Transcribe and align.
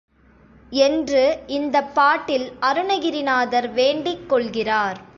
என்று 0.71 1.43
இந்தப் 1.47 1.95
பாட்டில் 1.95 2.53
அருணகிரிநாதர் 2.59 3.73
வேண்டிக் 3.73 4.29
கொள்கிறார். 4.29 5.01